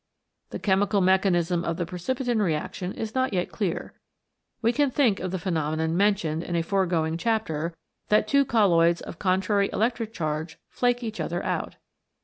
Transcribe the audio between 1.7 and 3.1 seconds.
the precipitin reaction